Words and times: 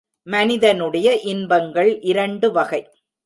மனிதனுடைய 0.27 1.07
இன்பங்கள் 1.23 1.91
இரண்டு 2.01 2.51
வகை. 2.51 2.81